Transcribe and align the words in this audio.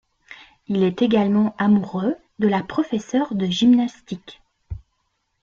Il 0.65 0.81
est 0.83 1.03
également 1.03 1.53
amoureux 1.59 2.15
de 2.39 2.47
la 2.47 2.63
professeur 2.63 3.35
de 3.35 3.45
gymnastique… 3.45 4.41